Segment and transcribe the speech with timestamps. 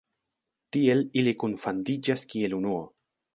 [0.77, 2.81] Tiel ili kunfandiĝas kiel unuo.